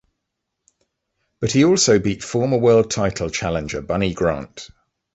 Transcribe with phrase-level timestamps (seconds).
[1.41, 4.71] But he also beat former world title challenger Bunny Grant.